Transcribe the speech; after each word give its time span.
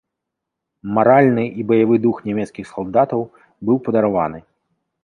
Маральны 0.95 1.45
і 1.49 1.61
баявы 1.73 1.95
дух 2.09 2.25
нямецкіх 2.31 2.65
салдатаў 2.73 3.21
быў 3.69 3.77
падарваны. 3.91 4.39